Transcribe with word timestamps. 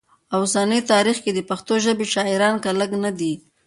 او 0.33 0.39
اوسني 0.45 0.79
تاریخ 0.91 1.17
کي 1.23 1.31
د 1.35 1.39
پښتو 1.49 1.73
ژبې 1.85 2.05
شاعران 2.13 2.55
که 2.63 2.69
لږ 2.79 2.91
نه 3.03 3.11
دي 3.19 3.33